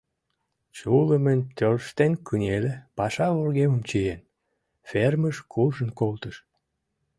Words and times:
Чулымын 0.77 1.39
тӧрштен 1.57 2.13
кынеле, 2.27 2.73
паша 2.97 3.27
вургемым 3.35 3.81
чиен, 3.89 4.21
фермыш 4.89 5.37
куржын 5.51 5.89
колтыш. 5.99 6.35